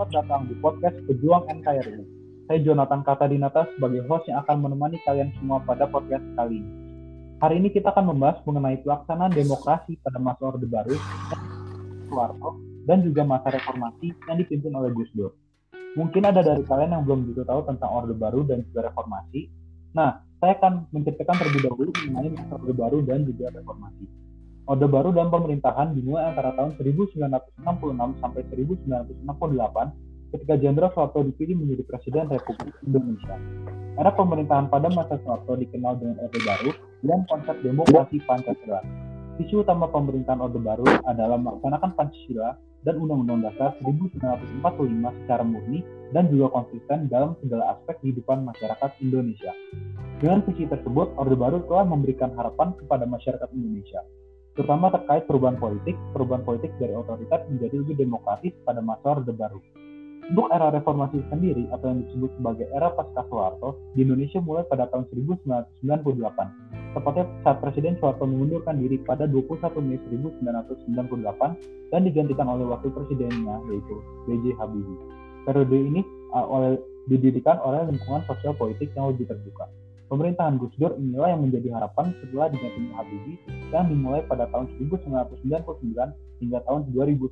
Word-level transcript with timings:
selamat 0.00 0.16
datang 0.16 0.42
di 0.48 0.56
podcast 0.64 0.96
Pejuang 1.12 1.44
NKRI. 1.60 2.00
Saya 2.48 2.58
Jonathan 2.64 3.04
Katadinata 3.04 3.68
sebagai 3.76 4.00
host 4.08 4.32
yang 4.32 4.40
akan 4.40 4.64
menemani 4.64 4.96
kalian 5.04 5.28
semua 5.36 5.60
pada 5.60 5.84
podcast 5.92 6.24
kali 6.40 6.56
ini. 6.56 6.72
Hari 7.36 7.60
ini 7.60 7.68
kita 7.68 7.92
akan 7.92 8.08
membahas 8.08 8.40
mengenai 8.48 8.80
pelaksanaan 8.80 9.28
demokrasi 9.28 10.00
pada 10.00 10.16
masa 10.16 10.40
Orde 10.40 10.64
Baru, 10.64 10.96
Soeharto, 12.08 12.56
dan 12.88 13.04
juga 13.04 13.28
masa 13.28 13.52
reformasi 13.52 14.16
yang 14.24 14.40
dipimpin 14.40 14.72
oleh 14.72 14.88
Gus 14.96 15.12
Dur. 15.12 15.36
Mungkin 15.92 16.24
ada 16.24 16.40
dari 16.40 16.64
kalian 16.64 16.96
yang 16.96 17.04
belum 17.04 17.28
begitu 17.28 17.44
tahu 17.44 17.60
tentang 17.68 17.92
Orde 17.92 18.16
Baru 18.16 18.40
dan 18.48 18.64
juga 18.72 18.88
reformasi. 18.88 19.52
Nah, 19.92 20.24
saya 20.40 20.56
akan 20.56 20.88
menceritakan 20.96 21.44
terlebih 21.44 21.68
dahulu 21.68 21.92
mengenai 22.08 22.40
masa 22.40 22.56
Orde 22.56 22.72
Baru 22.72 23.04
dan 23.04 23.28
juga 23.28 23.52
reformasi. 23.52 24.08
Orde 24.70 24.86
Baru 24.86 25.10
dan 25.10 25.34
pemerintahan 25.34 25.98
dimulai 25.98 26.30
antara 26.30 26.54
tahun 26.54 26.78
1966 26.78 27.18
sampai 28.22 28.42
1968 28.54 29.26
ketika 30.30 30.54
Jenderal 30.62 30.94
Soeharto 30.94 31.26
dipilih 31.26 31.58
menjadi 31.58 31.82
Presiden 31.90 32.30
Republik 32.30 32.78
Indonesia. 32.86 33.34
Era 33.98 34.14
pemerintahan 34.14 34.70
pada 34.70 34.86
masa 34.94 35.18
Soeharto 35.26 35.58
dikenal 35.58 35.98
dengan 35.98 36.22
Orde 36.22 36.40
Baru 36.46 36.70
dan 37.02 37.26
konsep 37.26 37.58
demokrasi 37.66 38.22
Pancasila. 38.22 38.78
Isu 39.42 39.66
utama 39.66 39.90
pemerintahan 39.90 40.38
Orde 40.38 40.62
Baru 40.62 40.86
adalah 40.86 41.34
melaksanakan 41.34 41.90
Pancasila 41.98 42.54
dan 42.86 42.94
Undang-Undang 43.02 43.50
Dasar 43.50 43.74
1945 43.82 45.18
secara 45.26 45.42
murni 45.42 45.82
dan 46.14 46.30
juga 46.30 46.46
konsisten 46.54 47.10
dalam 47.10 47.34
segala 47.42 47.74
aspek 47.74 47.98
kehidupan 48.06 48.46
masyarakat 48.46 48.90
Indonesia. 49.02 49.50
Dengan 50.22 50.46
visi 50.46 50.62
tersebut, 50.70 51.18
Orde 51.18 51.34
Baru 51.34 51.58
telah 51.66 51.82
memberikan 51.90 52.30
harapan 52.38 52.70
kepada 52.78 53.02
masyarakat 53.02 53.50
Indonesia 53.50 54.06
terutama 54.60 54.92
terkait 54.92 55.24
perubahan 55.24 55.56
politik, 55.56 55.96
perubahan 56.12 56.44
politik 56.44 56.68
dari 56.76 56.92
otoritas 56.92 57.48
menjadi 57.48 57.80
lebih 57.80 57.96
demokratis 57.96 58.52
pada 58.68 58.84
masa 58.84 59.16
Orde 59.16 59.32
Baru. 59.32 59.56
Untuk 60.28 60.52
era 60.52 60.68
reformasi 60.68 61.16
sendiri 61.32 61.64
atau 61.72 61.88
yang 61.88 62.04
disebut 62.04 62.28
sebagai 62.36 62.68
era 62.76 62.92
pasca 62.92 63.24
Soeharto 63.32 63.80
di 63.96 64.04
Indonesia 64.04 64.36
mulai 64.44 64.68
pada 64.68 64.84
tahun 64.92 65.08
1998, 65.16 66.92
tepatnya 66.92 67.24
saat 67.40 67.56
Presiden 67.64 67.96
Soeharto 68.04 68.28
mengundurkan 68.28 68.76
diri 68.76 69.00
pada 69.00 69.24
21 69.24 69.80
Mei 69.80 69.96
1998 70.12 71.88
dan 71.88 72.00
digantikan 72.04 72.46
oleh 72.52 72.68
wakil 72.68 72.92
presidennya 72.92 73.64
yaitu 73.72 73.96
B.J. 74.28 74.60
Habibie. 74.60 75.00
Periode 75.48 75.78
ini 75.88 76.04
uh, 76.36 76.44
oleh 76.44 76.76
didirikan 77.08 77.56
oleh 77.64 77.88
lingkungan 77.88 78.28
sosial 78.28 78.52
politik 78.60 78.92
yang 78.92 79.08
lebih 79.08 79.24
terbuka. 79.24 79.72
Pemerintahan 80.10 80.58
Gus 80.58 80.74
Dur 80.74 80.98
inilah 80.98 81.38
yang 81.38 81.46
menjadi 81.46 81.70
harapan 81.70 82.10
setelah 82.18 82.50
digantinya 82.50 82.98
Habibie 82.98 83.38
yang 83.70 83.86
dimulai 83.86 84.26
pada 84.26 84.50
tahun 84.50 84.66
1999 84.82 85.38
hingga 86.42 86.58
tahun 86.66 86.80
2001. 86.90 87.30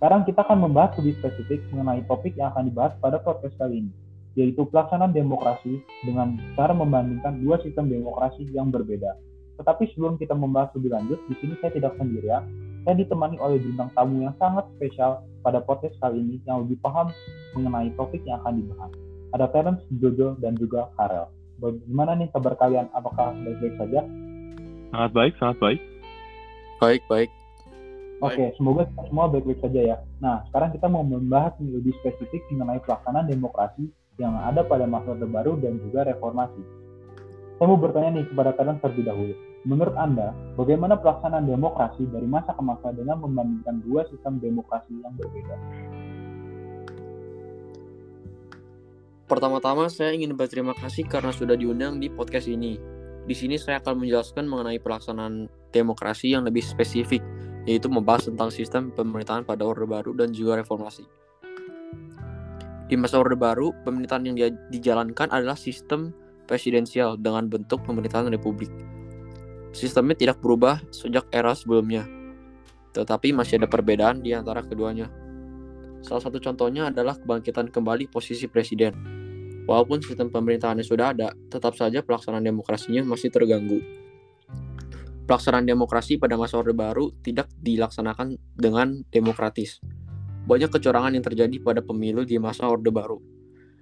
Sekarang 0.00 0.24
kita 0.24 0.40
akan 0.48 0.64
membahas 0.64 0.96
lebih 0.96 1.20
spesifik 1.20 1.60
mengenai 1.76 2.00
topik 2.08 2.40
yang 2.40 2.56
akan 2.56 2.72
dibahas 2.72 2.96
pada 3.04 3.20
podcast 3.20 3.52
kali 3.60 3.84
ini, 3.84 3.92
yaitu 4.32 4.64
pelaksanaan 4.64 5.12
demokrasi 5.12 5.84
dengan 6.08 6.40
cara 6.56 6.72
membandingkan 6.72 7.44
dua 7.44 7.60
sistem 7.60 7.92
demokrasi 7.92 8.48
yang 8.48 8.72
berbeda. 8.72 9.20
Tetapi 9.60 9.84
sebelum 9.92 10.16
kita 10.16 10.32
membahas 10.32 10.72
lebih 10.80 10.88
lanjut, 10.88 11.20
di 11.28 11.36
sini 11.44 11.52
saya 11.60 11.76
tidak 11.76 12.00
sendirian. 12.00 12.48
Saya 12.88 12.96
ditemani 12.96 13.36
oleh 13.40 13.60
bintang 13.60 13.92
tamu 13.92 14.24
yang 14.24 14.36
sangat 14.40 14.64
spesial 14.76 15.24
pada 15.44 15.60
podcast 15.60 15.96
kali 16.00 16.20
ini 16.20 16.36
yang 16.48 16.64
lebih 16.64 16.80
paham 16.80 17.12
mengenai 17.52 17.92
topik 17.96 18.24
yang 18.24 18.40
akan 18.44 18.60
dibahas. 18.60 18.92
Ada 19.36 19.46
Terence, 19.52 19.84
Jojo, 20.00 20.36
dan 20.40 20.56
juga 20.56 20.88
Karel. 20.96 21.43
Bagaimana 21.58 22.18
nih 22.18 22.28
kabar 22.34 22.54
kalian? 22.58 22.86
Apakah 22.94 23.34
baik-baik 23.42 23.74
saja? 23.78 24.00
Sangat 24.90 25.10
baik, 25.14 25.34
sangat 25.38 25.56
baik. 25.62 25.80
Baik, 26.82 27.02
baik. 27.06 27.30
Oke, 28.22 28.40
okay, 28.40 28.48
semoga 28.56 28.86
semua 29.04 29.26
baik-baik 29.26 29.60
saja 29.60 29.80
ya. 29.82 29.96
Nah, 30.22 30.46
sekarang 30.48 30.70
kita 30.72 30.86
mau 30.86 31.02
membahas 31.02 31.52
lebih 31.60 31.92
spesifik 32.00 32.46
mengenai 32.54 32.80
pelaksanaan 32.86 33.26
demokrasi 33.26 33.90
yang 34.22 34.38
ada 34.38 34.62
pada 34.62 34.86
masa 34.86 35.12
Orde 35.12 35.26
Baru 35.26 35.58
dan 35.58 35.82
juga 35.82 36.06
reformasi. 36.06 36.62
Saya 37.58 37.66
mau 37.70 37.78
bertanya 37.78 38.18
nih 38.18 38.26
kepada 38.30 38.50
kalian 38.54 38.78
terlebih 38.82 39.04
dahulu. 39.06 39.34
Menurut 39.64 39.96
Anda, 39.96 40.36
bagaimana 40.60 41.00
pelaksanaan 41.00 41.48
demokrasi 41.48 42.04
dari 42.10 42.28
masa 42.28 42.52
ke 42.52 42.62
masa 42.62 42.92
dengan 42.92 43.22
membandingkan 43.22 43.80
dua 43.82 44.04
sistem 44.12 44.36
demokrasi 44.42 44.92
yang 45.00 45.14
berbeda? 45.16 45.56
Pertama-tama 49.24 49.88
saya 49.88 50.12
ingin 50.12 50.36
berterima 50.36 50.76
kasih 50.76 51.08
karena 51.08 51.32
sudah 51.32 51.56
diundang 51.56 51.96
di 51.96 52.12
podcast 52.12 52.44
ini. 52.44 52.76
Di 53.24 53.32
sini 53.32 53.56
saya 53.56 53.80
akan 53.80 54.04
menjelaskan 54.04 54.44
mengenai 54.44 54.76
pelaksanaan 54.76 55.48
demokrasi 55.72 56.36
yang 56.36 56.44
lebih 56.44 56.60
spesifik, 56.60 57.24
yaitu 57.64 57.88
membahas 57.88 58.28
tentang 58.28 58.52
sistem 58.52 58.92
pemerintahan 58.92 59.48
pada 59.48 59.64
Orde 59.64 59.88
Baru 59.88 60.12
dan 60.12 60.36
juga 60.36 60.60
reformasi. 60.60 61.08
Di 62.84 63.00
masa 63.00 63.16
Orde 63.16 63.32
Baru, 63.32 63.72
pemerintahan 63.88 64.28
yang 64.28 64.36
dijalankan 64.68 65.32
adalah 65.32 65.56
sistem 65.56 66.12
presidensial 66.44 67.16
dengan 67.16 67.48
bentuk 67.48 67.80
pemerintahan 67.88 68.28
republik. 68.28 68.68
Sistemnya 69.72 70.20
tidak 70.20 70.36
berubah 70.44 70.84
sejak 70.92 71.24
era 71.32 71.56
sebelumnya, 71.56 72.04
tetapi 72.92 73.32
masih 73.32 73.56
ada 73.56 73.72
perbedaan 73.72 74.20
di 74.20 74.36
antara 74.36 74.60
keduanya. 74.60 75.08
Salah 76.04 76.20
satu 76.20 76.36
contohnya 76.36 76.92
adalah 76.92 77.16
kebangkitan 77.16 77.72
kembali 77.72 78.12
posisi 78.12 78.44
presiden. 78.44 79.13
Walaupun 79.64 80.04
sistem 80.04 80.28
pemerintahannya 80.28 80.84
sudah 80.84 81.16
ada, 81.16 81.32
tetap 81.48 81.72
saja 81.72 82.04
pelaksanaan 82.04 82.44
demokrasinya 82.44 83.00
masih 83.04 83.32
terganggu. 83.32 83.80
Pelaksanaan 85.24 85.64
demokrasi 85.64 86.20
pada 86.20 86.36
masa 86.36 86.60
Orde 86.60 86.76
Baru 86.76 87.16
tidak 87.24 87.48
dilaksanakan 87.64 88.36
dengan 88.60 89.00
demokratis. 89.08 89.80
Banyak 90.44 90.68
kecurangan 90.68 91.16
yang 91.16 91.24
terjadi 91.24 91.56
pada 91.64 91.80
pemilu 91.80 92.28
di 92.28 92.36
masa 92.36 92.68
Orde 92.68 92.92
Baru. 92.92 93.24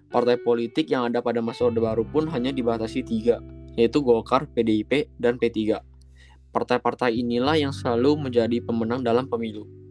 Partai 0.06 0.38
politik 0.38 0.87
yang 0.87 1.10
ada 1.10 1.19
pada 1.19 1.43
masa 1.43 1.66
Orde 1.66 1.82
Baru 1.82 2.06
pun 2.06 2.31
hanya 2.31 2.54
dibatasi 2.54 3.03
tiga, 3.03 3.43
yaitu 3.75 3.99
Golkar, 4.06 4.47
PDIP, 4.54 5.10
dan 5.19 5.34
P3. 5.34 5.82
Partai-partai 6.54 7.19
inilah 7.19 7.59
yang 7.59 7.75
selalu 7.75 8.31
menjadi 8.31 8.62
pemenang 8.62 9.03
dalam 9.03 9.26
pemilu 9.26 9.82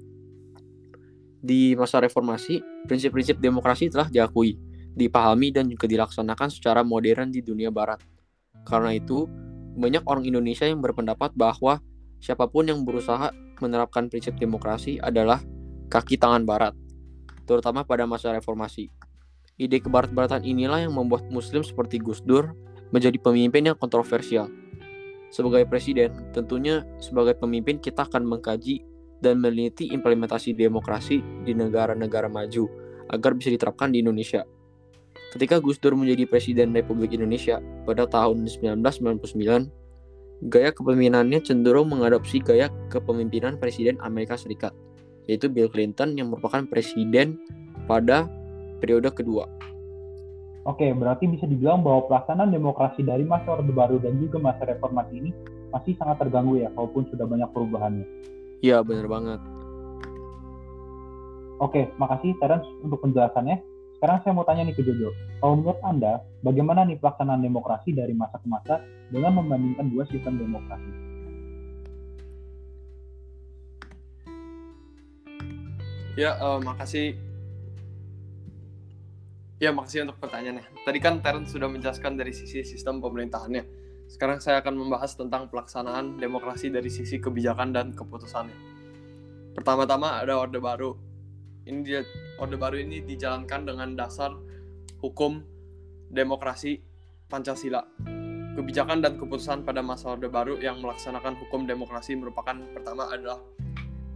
di 1.42 1.74
masa 1.74 1.98
reformasi, 1.98 2.62
prinsip-prinsip 2.86 3.42
demokrasi 3.42 3.90
telah 3.90 4.08
diakui, 4.08 4.56
dipahami 4.96 5.54
dan 5.56 5.68
juga 5.72 5.88
dilaksanakan 5.88 6.50
secara 6.52 6.82
modern 6.84 7.32
di 7.32 7.40
dunia 7.40 7.72
barat. 7.72 8.00
Karena 8.68 8.94
itu, 8.94 9.26
banyak 9.76 10.04
orang 10.04 10.28
Indonesia 10.28 10.68
yang 10.68 10.84
berpendapat 10.84 11.32
bahwa 11.34 11.80
siapa 12.20 12.46
pun 12.52 12.68
yang 12.68 12.84
berusaha 12.84 13.32
menerapkan 13.64 14.12
prinsip 14.12 14.36
demokrasi 14.36 15.00
adalah 15.00 15.40
kaki 15.88 16.20
tangan 16.20 16.44
barat, 16.44 16.74
terutama 17.46 17.88
pada 17.88 18.04
masa 18.04 18.36
reformasi. 18.36 18.92
Ide 19.62 19.78
kebarat-baratan 19.84 20.42
inilah 20.42 20.82
yang 20.88 20.98
membuat 20.98 21.30
muslim 21.30 21.62
seperti 21.62 22.02
Gus 22.02 22.24
Dur 22.26 22.56
menjadi 22.90 23.16
pemimpin 23.22 23.70
yang 23.70 23.78
kontroversial. 23.78 24.50
Sebagai 25.32 25.64
presiden, 25.70 26.12
tentunya 26.36 26.84
sebagai 27.00 27.40
pemimpin 27.40 27.80
kita 27.80 28.04
akan 28.04 28.28
mengkaji 28.28 28.84
dan 29.22 29.40
meneliti 29.40 29.88
implementasi 29.94 30.58
demokrasi 30.58 31.24
di 31.46 31.54
negara-negara 31.56 32.28
maju 32.28 32.68
agar 33.08 33.32
bisa 33.38 33.54
diterapkan 33.54 33.94
di 33.94 34.04
Indonesia. 34.04 34.44
Ketika 35.32 35.64
Gus 35.64 35.80
Dur 35.80 35.96
menjadi 35.96 36.28
Presiden 36.28 36.76
Republik 36.76 37.16
Indonesia 37.16 37.64
pada 37.88 38.04
tahun 38.04 38.44
1999, 38.44 39.72
gaya 40.52 40.76
kepemimpinannya 40.76 41.40
cenderung 41.40 41.88
mengadopsi 41.88 42.44
gaya 42.44 42.68
kepemimpinan 42.92 43.56
Presiden 43.56 43.96
Amerika 44.04 44.36
Serikat, 44.36 44.76
yaitu 45.32 45.48
Bill 45.48 45.72
Clinton 45.72 46.20
yang 46.20 46.36
merupakan 46.36 46.68
presiden 46.68 47.40
pada 47.88 48.28
periode 48.84 49.08
kedua. 49.16 49.48
Oke, 50.68 50.92
berarti 50.92 51.32
bisa 51.32 51.48
dibilang 51.48 51.80
bahwa 51.80 52.12
pelaksanaan 52.12 52.52
demokrasi 52.52 53.02
dari 53.02 53.24
masa 53.24 53.56
Orde 53.56 53.72
Baru 53.72 54.04
dan 54.04 54.20
juga 54.20 54.38
masa 54.38 54.68
reformasi 54.68 55.16
ini 55.16 55.32
masih 55.72 55.96
sangat 55.96 56.20
terganggu 56.28 56.60
ya, 56.60 56.68
walaupun 56.76 57.08
sudah 57.08 57.24
banyak 57.24 57.50
perubahannya. 57.56 58.06
Iya, 58.60 58.84
benar 58.84 59.08
banget. 59.08 59.40
Oke, 61.64 61.88
makasih 61.96 62.36
Terence 62.44 62.68
untuk 62.84 63.00
penjelasannya. 63.00 63.71
Sekarang 64.02 64.18
saya 64.26 64.34
mau 64.34 64.42
tanya 64.42 64.66
nih 64.66 64.74
ke 64.74 64.82
Jojo. 64.82 65.14
Kalau 65.14 65.62
menurut 65.62 65.78
Anda, 65.86 66.26
bagaimana 66.42 66.90
nih 66.90 66.98
pelaksanaan 66.98 67.46
demokrasi 67.46 67.94
dari 67.94 68.18
masa 68.18 68.42
ke 68.42 68.50
masa 68.50 68.82
dengan 69.14 69.38
membandingkan 69.38 69.94
dua 69.94 70.10
sistem 70.10 70.42
demokrasi? 70.42 70.90
Ya, 76.18 76.34
uh, 76.42 76.58
makasih. 76.58 77.14
Ya, 79.62 79.70
makasih 79.70 80.10
untuk 80.10 80.18
pertanyaannya. 80.18 80.66
Tadi 80.82 80.98
kan 80.98 81.22
Terence 81.22 81.54
sudah 81.54 81.70
menjelaskan 81.70 82.18
dari 82.18 82.34
sisi 82.34 82.66
sistem 82.66 83.06
pemerintahannya 83.06 83.70
sekarang 84.10 84.42
saya 84.42 84.66
akan 84.66 84.82
membahas 84.82 85.14
tentang 85.14 85.46
pelaksanaan 85.46 86.18
demokrasi 86.18 86.74
dari 86.74 86.90
sisi 86.90 87.22
kebijakan 87.22 87.70
dan 87.70 87.94
keputusannya. 87.94 88.58
Pertama-tama 89.54 90.26
ada 90.26 90.42
Orde 90.42 90.58
Baru. 90.58 91.11
Ini 91.62 91.80
dia 91.86 92.02
Orde 92.42 92.58
Baru 92.58 92.82
ini 92.82 93.06
dijalankan 93.06 93.70
dengan 93.70 93.94
dasar 93.94 94.34
hukum 94.98 95.46
demokrasi 96.10 96.82
Pancasila. 97.30 97.86
Kebijakan 98.58 99.00
dan 99.00 99.16
keputusan 99.16 99.62
pada 99.62 99.86
masa 99.86 100.18
Orde 100.18 100.26
Baru 100.28 100.58
yang 100.58 100.82
melaksanakan 100.82 101.38
hukum 101.38 101.70
demokrasi 101.70 102.18
merupakan 102.18 102.58
pertama 102.74 103.14
adalah 103.14 103.40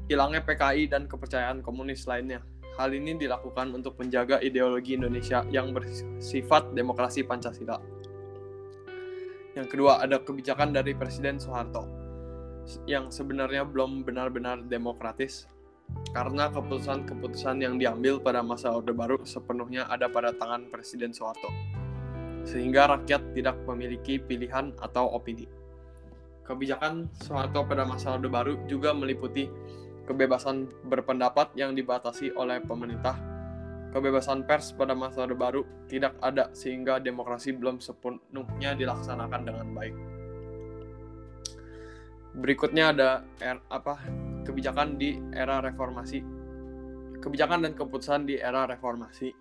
hilangnya 0.10 0.42
PKI 0.42 0.90
dan 0.90 1.06
kepercayaan 1.06 1.62
komunis 1.62 2.10
lainnya. 2.10 2.42
Hal 2.76 2.92
ini 2.92 3.16
dilakukan 3.16 3.72
untuk 3.72 3.96
menjaga 3.96 4.44
ideologi 4.44 5.00
Indonesia 5.00 5.46
yang 5.48 5.72
bersifat 5.72 6.76
demokrasi 6.76 7.24
Pancasila. 7.24 7.80
Yang 9.56 9.68
kedua, 9.72 10.04
ada 10.04 10.20
kebijakan 10.20 10.76
dari 10.76 10.92
Presiden 10.92 11.40
Soeharto 11.40 11.88
yang 12.90 13.14
sebenarnya 13.14 13.64
belum 13.64 14.04
benar-benar 14.04 14.66
demokratis 14.68 15.48
karena 16.16 16.48
keputusan-keputusan 16.48 17.60
yang 17.60 17.76
diambil 17.76 18.24
pada 18.24 18.40
masa 18.40 18.72
Orde 18.72 18.96
Baru 18.96 19.20
sepenuhnya 19.28 19.84
ada 19.92 20.08
pada 20.08 20.32
tangan 20.32 20.72
Presiden 20.72 21.12
Soeharto, 21.12 21.52
sehingga 22.48 22.88
rakyat 22.88 23.36
tidak 23.36 23.60
memiliki 23.68 24.16
pilihan 24.16 24.72
atau 24.80 25.12
opini. 25.12 25.44
Kebijakan 26.48 27.12
Soeharto 27.20 27.68
pada 27.68 27.84
masa 27.84 28.16
Orde 28.16 28.32
Baru 28.32 28.64
juga 28.64 28.96
meliputi 28.96 29.52
kebebasan 30.08 30.88
berpendapat 30.88 31.52
yang 31.58 31.76
dibatasi 31.76 32.32
oleh 32.38 32.64
pemerintah, 32.64 33.20
kebebasan 33.92 34.48
pers 34.48 34.72
pada 34.72 34.96
masa 34.96 35.28
Orde 35.28 35.36
Baru 35.36 35.62
tidak 35.92 36.16
ada 36.24 36.48
sehingga 36.56 37.04
demokrasi 37.04 37.52
belum 37.52 37.84
sepenuhnya 37.84 38.78
dilaksanakan 38.78 39.42
dengan 39.44 39.68
baik. 39.76 39.96
Berikutnya 42.36 42.92
ada 42.92 43.24
er, 43.40 43.64
apa 43.72 43.96
kebijakan 44.46 45.02
di 45.02 45.18
era 45.34 45.60
reformasi. 45.60 46.22
Kebijakan 47.20 47.66
dan 47.66 47.74
keputusan 47.74 48.30
di 48.30 48.38
era 48.38 48.70
reformasi 48.70 49.34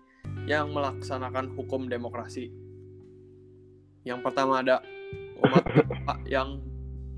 yang 0.49 0.73
melaksanakan 0.73 1.53
hukum 1.53 1.85
demokrasi. 1.85 2.49
Yang 4.01 4.19
pertama 4.25 4.65
ada 4.65 4.81
umat 5.45 5.65
yang 6.35 6.59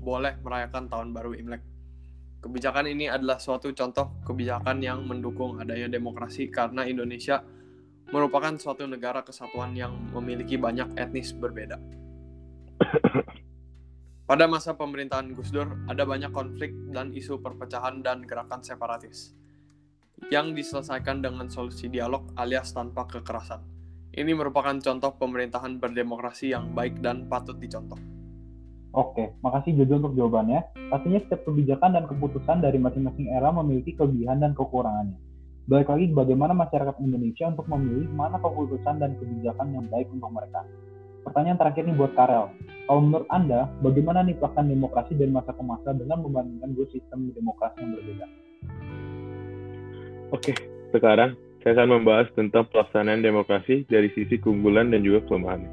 boleh 0.04 0.36
merayakan 0.44 0.88
tahun 0.92 1.16
baru 1.16 1.32
Imlek 1.36 1.62
Kebijakan 2.38 2.86
ini 2.86 3.10
adalah 3.10 3.42
suatu 3.42 3.74
contoh 3.74 4.22
kebijakan 4.22 4.78
yang 4.78 5.02
mendukung 5.02 5.58
adanya 5.58 5.90
demokrasi 5.90 6.46
karena 6.46 6.86
Indonesia 6.86 7.42
merupakan 8.14 8.54
suatu 8.54 8.86
negara 8.86 9.26
kesatuan 9.26 9.74
yang 9.74 9.90
memiliki 10.14 10.54
banyak 10.54 10.94
etnis 10.94 11.34
berbeda. 11.34 11.82
Pada 14.28 14.44
masa 14.44 14.76
pemerintahan 14.76 15.32
Gus 15.32 15.48
Dur, 15.48 15.72
ada 15.88 16.04
banyak 16.04 16.28
konflik 16.36 16.76
dan 16.92 17.16
isu 17.16 17.40
perpecahan 17.40 18.04
dan 18.04 18.20
gerakan 18.28 18.60
separatis 18.60 19.32
yang 20.28 20.52
diselesaikan 20.52 21.24
dengan 21.24 21.48
solusi 21.48 21.88
dialog 21.88 22.28
alias 22.36 22.76
tanpa 22.76 23.08
kekerasan. 23.08 23.64
Ini 24.12 24.36
merupakan 24.36 24.76
contoh 24.84 25.16
pemerintahan 25.16 25.80
berdemokrasi 25.80 26.52
yang 26.52 26.76
baik 26.76 27.00
dan 27.00 27.24
patut 27.24 27.56
dicontoh. 27.56 27.96
Oke, 28.92 29.32
makasih 29.40 29.80
Jojo 29.80 30.04
untuk 30.04 30.12
jawabannya. 30.20 30.76
Pastinya 30.92 31.24
setiap 31.24 31.48
kebijakan 31.48 31.96
dan 31.96 32.04
keputusan 32.04 32.60
dari 32.60 32.76
masing-masing 32.76 33.32
era 33.32 33.48
memiliki 33.48 33.96
kelebihan 33.96 34.44
dan 34.44 34.52
kekurangannya. 34.52 35.16
Balik 35.72 35.88
lagi 35.88 36.04
bagaimana 36.12 36.52
masyarakat 36.52 37.00
Indonesia 37.00 37.48
untuk 37.48 37.64
memilih 37.64 38.12
mana 38.12 38.36
keputusan 38.36 39.00
dan 39.00 39.16
kebijakan 39.16 39.72
yang 39.72 39.88
baik 39.88 40.12
untuk 40.12 40.28
mereka. 40.36 40.68
Pertanyaan 41.24 41.56
terakhir 41.56 41.88
nih 41.88 41.96
buat 41.96 42.12
Karel. 42.12 42.52
Kalau 42.88 43.04
menurut 43.04 43.28
Anda, 43.28 43.68
bagaimana 43.84 44.24
nih 44.24 44.40
pelaksanaan 44.40 44.72
demokrasi 44.72 45.12
dari 45.12 45.28
masa 45.28 45.52
ke 45.52 45.60
masa 45.60 45.92
dengan 45.92 46.24
membandingkan 46.24 46.72
dua 46.72 46.88
sistem 46.88 47.28
demokrasi 47.36 47.84
yang 47.84 47.92
berbeda? 47.92 48.26
Oke, 50.32 50.56
sekarang 50.96 51.36
saya 51.60 51.84
akan 51.84 52.00
membahas 52.00 52.32
tentang 52.32 52.64
pelaksanaan 52.72 53.20
demokrasi 53.20 53.84
dari 53.92 54.08
sisi 54.16 54.40
keunggulan 54.40 54.88
dan 54.88 55.04
juga 55.04 55.20
kelemahannya. 55.28 55.68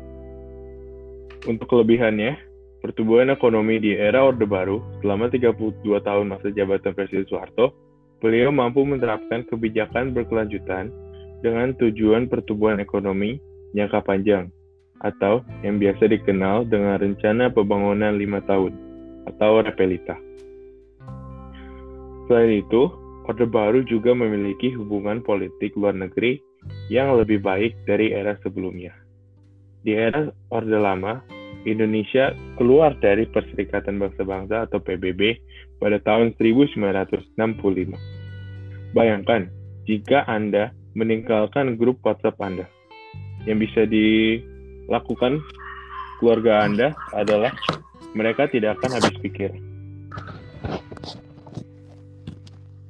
Untuk 1.48 1.72
kelebihannya, 1.72 2.36
pertumbuhan 2.84 3.32
ekonomi 3.32 3.80
di 3.80 3.96
era 3.96 4.20
Orde 4.28 4.44
Baru 4.44 4.84
selama 5.00 5.32
32 5.32 5.88
tahun 5.88 6.26
masa 6.28 6.52
jabatan 6.52 6.92
Presiden 6.92 7.24
Soeharto, 7.32 7.72
beliau 8.20 8.52
mampu 8.52 8.84
menerapkan 8.84 9.48
kebijakan 9.48 10.12
berkelanjutan 10.12 10.92
dengan 11.40 11.72
tujuan 11.80 12.28
pertumbuhan 12.28 12.84
ekonomi 12.84 13.40
jangka 13.72 14.04
panjang 14.04 14.52
atau 15.06 15.46
yang 15.62 15.78
biasa 15.78 16.10
dikenal 16.10 16.66
dengan 16.66 16.98
rencana 16.98 17.54
pembangunan 17.54 18.18
lima 18.18 18.42
tahun 18.50 18.74
atau 19.30 19.62
Repelita. 19.62 20.18
Selain 22.26 22.58
itu, 22.58 22.90
Orde 23.30 23.46
Baru 23.46 23.86
juga 23.86 24.18
memiliki 24.18 24.74
hubungan 24.74 25.22
politik 25.22 25.78
luar 25.78 25.94
negeri 25.94 26.42
yang 26.90 27.14
lebih 27.22 27.42
baik 27.46 27.78
dari 27.86 28.10
era 28.14 28.34
sebelumnya. 28.42 28.94
Di 29.86 29.94
era 29.94 30.34
Orde 30.50 30.78
Lama, 30.82 31.22
Indonesia 31.66 32.34
keluar 32.58 32.98
dari 33.02 33.30
Perserikatan 33.30 34.02
Bangsa-Bangsa 34.02 34.70
atau 34.70 34.82
PBB 34.82 35.38
pada 35.78 36.02
tahun 36.02 36.34
1965. 36.38 37.94
Bayangkan 38.94 39.50
jika 39.86 40.26
Anda 40.26 40.74
meninggalkan 40.96 41.76
grup 41.76 42.02
WhatsApp 42.02 42.40
Anda. 42.42 42.66
Yang 43.46 43.70
bisa 43.70 43.82
dilakukan 44.86 45.42
keluarga 46.22 46.64
Anda 46.64 46.88
adalah 47.12 47.52
mereka 48.16 48.48
tidak 48.48 48.80
akan 48.80 49.02
habis 49.02 49.16
pikir. 49.20 49.52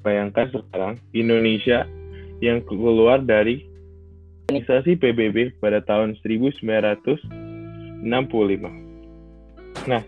Bayangkan 0.06 0.54
sekarang 0.54 1.02
Indonesia 1.18 1.90
yang 2.44 2.62
keluar 2.68 3.26
dari 3.26 3.66
organisasi 4.46 5.02
PBB 5.02 5.58
pada 5.58 5.82
tahun 5.82 6.14
1965 6.22 7.46
65. 8.06 9.90
Nah, 9.90 10.06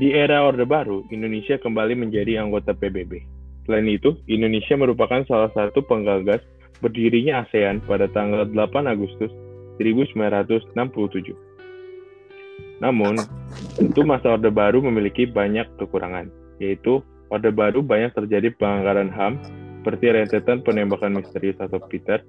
di 0.00 0.12
era 0.16 0.40
Orde 0.48 0.64
Baru, 0.64 1.04
Indonesia 1.12 1.60
kembali 1.60 1.92
menjadi 2.00 2.40
anggota 2.40 2.72
PBB. 2.72 3.20
Selain 3.68 3.84
itu, 3.84 4.16
Indonesia 4.24 4.72
merupakan 4.80 5.20
salah 5.28 5.52
satu 5.52 5.84
penggagas 5.84 6.40
berdirinya 6.80 7.44
ASEAN 7.44 7.84
pada 7.84 8.08
tanggal 8.08 8.48
8 8.48 8.88
Agustus 8.88 9.28
1967. 9.78 11.36
Namun, 12.80 13.16
tentu 13.76 14.04
masa 14.04 14.36
Orde 14.36 14.52
Baru 14.52 14.84
memiliki 14.84 15.24
banyak 15.24 15.64
kekurangan, 15.80 16.28
yaitu 16.60 17.00
Orde 17.32 17.48
Baru 17.50 17.80
banyak 17.80 18.12
terjadi 18.12 18.52
pelanggaran 18.56 19.08
HAM 19.08 19.40
seperti 19.80 20.12
rentetan 20.12 20.60
penembakan 20.66 21.16
misterius 21.16 21.56
atau 21.62 21.78
Peter, 21.88 22.20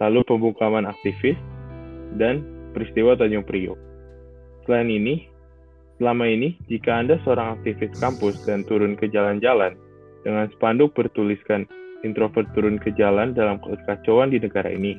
lalu 0.00 0.22
pembungkaman 0.24 0.86
aktivis, 0.86 1.36
dan 2.16 2.42
peristiwa 2.72 3.18
Tanjung 3.18 3.44
Priok. 3.44 3.78
Selain 4.64 4.86
ini, 4.86 5.26
selama 5.98 6.30
ini 6.30 6.56
jika 6.70 7.02
Anda 7.02 7.18
seorang 7.26 7.60
aktivis 7.60 7.92
kampus 7.98 8.46
dan 8.46 8.62
turun 8.64 8.94
ke 8.94 9.10
jalan-jalan 9.10 9.74
dengan 10.22 10.46
spanduk 10.56 10.94
bertuliskan 10.94 11.66
introvert 12.06 12.48
turun 12.56 12.80
ke 12.80 12.94
jalan 12.96 13.36
dalam 13.36 13.60
kekacauan 13.60 14.32
di 14.32 14.40
negara 14.40 14.70
ini, 14.72 14.96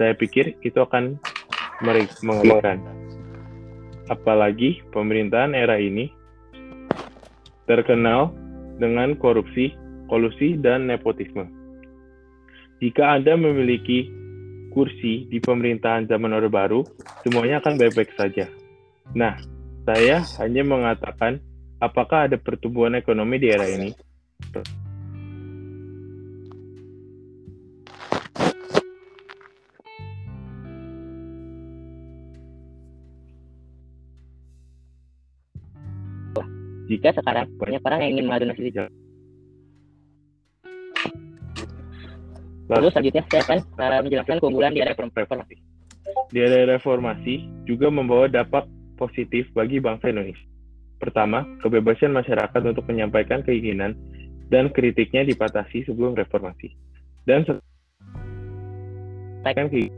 saya 0.00 0.16
pikir 0.16 0.56
itu 0.64 0.80
akan 0.80 1.20
mengerikan. 2.24 2.80
Apalagi 4.08 4.80
pemerintahan 4.96 5.52
era 5.52 5.76
ini 5.76 6.08
terkenal 7.68 8.32
dengan 8.80 9.12
korupsi, 9.20 9.76
kolusi, 10.08 10.56
dan 10.56 10.88
nepotisme. 10.88 11.44
Jika 12.80 13.12
Anda 13.12 13.36
memiliki 13.36 14.08
kursi 14.72 15.28
di 15.28 15.36
pemerintahan 15.36 16.08
zaman 16.08 16.32
Orde 16.32 16.48
Baru, 16.48 16.80
semuanya 17.20 17.60
akan 17.60 17.76
baik-baik 17.76 18.16
saja. 18.16 18.48
Nah, 19.12 19.36
saya 19.84 20.24
hanya 20.40 20.64
mengatakan 20.64 21.44
apakah 21.76 22.24
ada 22.24 22.40
pertumbuhan 22.40 22.96
ekonomi 22.96 23.36
di 23.36 23.52
era 23.52 23.68
ini. 23.68 23.92
Jika 37.00 37.16
sekarang 37.16 37.48
banyak 37.56 37.80
orang 37.80 38.00
yang 38.04 38.12
ingin 38.12 38.24
mengadu 38.28 38.44
nasib 38.44 38.92
Lalu 42.70 42.86
selanjutnya 42.92 43.24
saya 43.32 43.40
akan 43.42 43.58
uh, 43.80 44.00
menjelaskan 44.04 44.36
keunggulan 44.38 44.76
di 44.76 44.84
era 44.84 44.94
reformasi. 44.94 45.56
Di 46.30 46.38
era 46.38 46.68
reformasi 46.70 47.34
juga 47.66 47.90
membawa 47.90 48.28
dampak 48.30 48.68
positif 48.94 49.48
bagi 49.56 49.80
bangsa 49.80 50.12
Indonesia. 50.12 50.44
Pertama, 51.00 51.48
kebebasan 51.64 52.12
masyarakat 52.12 52.60
untuk 52.60 52.84
menyampaikan 52.86 53.40
keinginan 53.42 53.96
dan 54.52 54.68
kritiknya 54.70 55.24
dipatasi 55.24 55.88
sebelum 55.88 56.12
reformasi. 56.12 56.76
Dan 57.24 57.42
sampaikan 59.40 59.72
ke 59.72 59.88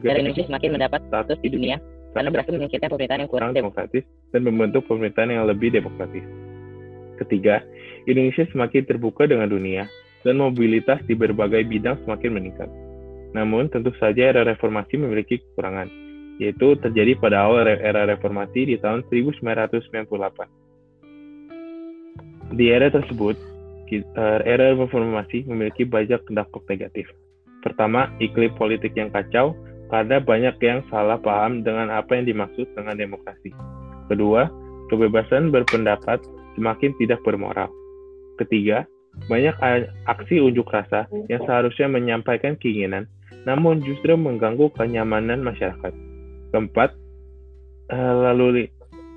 Negara 0.00 0.18
Indonesia 0.24 0.48
semakin 0.48 0.70
mendapat 0.80 1.00
status 1.06 1.38
di 1.44 1.52
dunia 1.52 1.76
karena 2.16 2.32
berhasil 2.32 2.48
menyingkirkan 2.56 2.88
pemerintahan 2.88 3.28
yang 3.28 3.32
kurang 3.32 3.52
demokratis 3.52 4.08
dan 4.32 4.40
membentuk 4.48 4.88
pemerintahan 4.88 5.36
yang 5.36 5.44
lebih 5.44 5.68
demokratis. 5.68 6.24
Ketiga, 7.20 7.60
Indonesia 8.08 8.48
semakin 8.48 8.88
terbuka 8.88 9.28
dengan 9.28 9.52
dunia 9.52 9.84
dan 10.24 10.40
mobilitas 10.40 11.04
di 11.04 11.12
berbagai 11.12 11.68
bidang 11.68 12.00
semakin 12.08 12.40
meningkat. 12.40 12.72
Namun, 13.36 13.68
tentu 13.68 13.92
saja 14.00 14.32
era 14.32 14.48
reformasi 14.48 14.96
memiliki 14.96 15.44
kekurangan, 15.44 15.92
yaitu 16.40 16.72
terjadi 16.80 17.20
pada 17.20 17.44
awal 17.44 17.68
era 17.68 18.08
reformasi 18.08 18.64
di 18.64 18.80
tahun 18.80 19.04
1998. 19.12 20.48
Di 22.56 22.72
era 22.72 22.88
tersebut, 22.88 23.36
eh, 23.92 24.40
era 24.48 24.72
reformasi 24.72 25.44
memiliki 25.44 25.84
banyak 25.84 26.24
dampak 26.32 26.64
negatif. 26.64 27.12
Pertama, 27.60 28.08
iklim 28.24 28.56
politik 28.56 28.96
yang 28.96 29.12
kacau 29.12 29.52
karena 29.90 30.18
banyak 30.18 30.56
yang 30.62 30.82
salah 30.90 31.18
paham 31.20 31.62
dengan 31.62 31.90
apa 31.92 32.18
yang 32.18 32.26
dimaksud 32.26 32.66
dengan 32.74 32.98
demokrasi. 32.98 33.54
Kedua, 34.10 34.50
kebebasan 34.90 35.50
berpendapat 35.50 36.22
semakin 36.58 36.94
tidak 36.98 37.22
bermoral. 37.22 37.70
Ketiga, 38.38 38.86
banyak 39.26 39.56
aksi 40.04 40.42
unjuk 40.42 40.68
rasa 40.68 41.08
yang 41.32 41.40
seharusnya 41.48 41.88
menyampaikan 41.88 42.54
keinginan, 42.60 43.08
namun 43.48 43.80
justru 43.80 44.12
mengganggu 44.14 44.68
kenyamanan 44.76 45.40
masyarakat. 45.40 45.92
Keempat, 46.52 46.92
eh, 47.90 48.14
lalu 48.28 48.68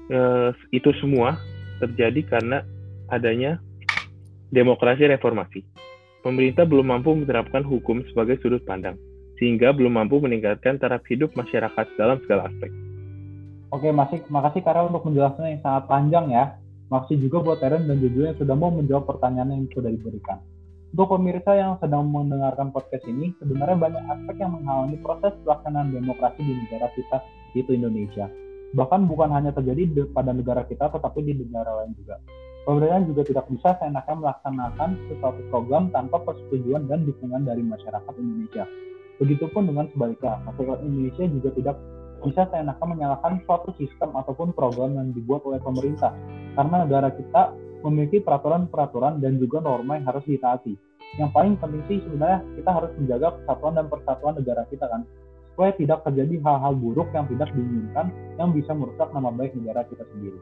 eh, 0.10 0.50
itu 0.72 0.90
semua 1.04 1.36
terjadi 1.84 2.22
karena 2.26 2.58
adanya 3.12 3.60
demokrasi 4.50 5.06
reformasi. 5.10 5.62
Pemerintah 6.20 6.68
belum 6.68 6.92
mampu 6.92 7.16
menerapkan 7.16 7.64
hukum 7.64 8.04
sebagai 8.12 8.40
sudut 8.44 8.60
pandang, 8.68 9.00
sehingga 9.40 9.72
belum 9.72 9.96
mampu 9.96 10.20
meningkatkan 10.20 10.78
taraf 10.78 11.02
hidup 11.08 11.32
masyarakat 11.34 11.88
dalam 11.96 12.20
segala 12.28 12.52
aspek. 12.52 12.70
Oke, 13.72 13.90
masih 13.90 14.22
makasih 14.28 14.62
Karel 14.62 14.92
untuk 14.92 15.08
penjelasannya 15.08 15.58
yang 15.58 15.64
sangat 15.64 15.84
panjang 15.88 16.26
ya. 16.30 16.46
Makasih 16.90 17.22
juga 17.22 17.38
buat 17.46 17.58
Teren 17.62 17.86
dan 17.86 18.02
Jojo 18.02 18.22
yang 18.26 18.38
sudah 18.42 18.56
mau 18.58 18.74
menjawab 18.74 19.06
pertanyaan 19.06 19.54
yang 19.54 19.70
sudah 19.70 19.94
diberikan. 19.94 20.42
Untuk 20.90 21.06
pemirsa 21.06 21.54
yang 21.54 21.78
sedang 21.78 22.10
mendengarkan 22.10 22.74
podcast 22.74 23.06
ini, 23.06 23.30
sebenarnya 23.38 23.78
banyak 23.78 24.04
aspek 24.10 24.42
yang 24.42 24.58
menghalangi 24.58 24.98
proses 25.06 25.38
pelaksanaan 25.46 25.94
demokrasi 25.94 26.42
di 26.42 26.54
negara 26.66 26.90
kita, 26.98 27.18
yaitu 27.54 27.78
Indonesia. 27.78 28.26
Bahkan 28.74 29.06
bukan 29.06 29.30
hanya 29.38 29.54
terjadi 29.54 29.86
pada 30.10 30.34
negara 30.34 30.66
kita, 30.66 30.90
tetapi 30.90 31.22
di 31.22 31.38
negara 31.38 31.86
lain 31.86 31.94
juga. 31.94 32.18
Pemerintah 32.66 33.06
juga 33.06 33.22
tidak 33.22 33.46
bisa 33.54 33.70
seenaknya 33.78 34.16
melaksanakan 34.18 34.90
sesuatu 35.14 35.42
program 35.54 35.94
tanpa 35.94 36.26
persetujuan 36.26 36.90
dan 36.90 37.06
dukungan 37.06 37.46
dari 37.46 37.62
masyarakat 37.62 38.14
Indonesia. 38.18 38.66
Begitupun 39.20 39.68
dengan 39.68 39.92
sebaliknya, 39.92 40.40
masyarakat 40.48 40.80
Indonesia 40.88 41.24
juga 41.28 41.50
tidak 41.52 41.76
bisa 42.20 42.44
seenaknya 42.52 42.88
menyalahkan 42.88 43.44
suatu 43.48 43.72
sistem 43.80 44.16
ataupun 44.16 44.52
program 44.52 44.96
yang 44.96 45.16
dibuat 45.16 45.44
oleh 45.48 45.60
pemerintah 45.64 46.12
karena 46.56 46.84
negara 46.84 47.12
kita 47.16 47.56
memiliki 47.84 48.20
peraturan-peraturan 48.20 49.24
dan 49.24 49.40
juga 49.40 49.64
norma 49.64 49.96
yang 49.96 50.08
harus 50.08 50.24
ditaati. 50.28 50.76
Yang 51.16 51.30
paling 51.32 51.56
penting 51.58 51.84
sih 51.88 51.98
sebenarnya 52.04 52.44
kita 52.60 52.70
harus 52.70 52.92
menjaga 53.00 53.28
kesatuan 53.42 53.74
dan 53.80 53.86
persatuan 53.88 54.34
negara 54.36 54.64
kita 54.68 54.86
kan 54.86 55.02
supaya 55.56 55.72
tidak 55.76 56.00
terjadi 56.08 56.40
hal-hal 56.44 56.74
buruk 56.76 57.10
yang 57.12 57.26
tidak 57.28 57.50
diinginkan 57.52 58.12
yang 58.40 58.56
bisa 58.56 58.72
merusak 58.72 59.10
nama 59.12 59.32
baik 59.34 59.56
negara 59.58 59.84
kita 59.88 60.04
sendiri. 60.16 60.40